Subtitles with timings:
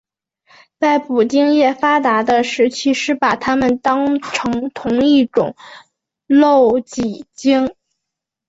[0.79, 5.55] 在捕鲸业发达的时期是把它们当成同一种
[6.25, 7.71] 露脊鲸。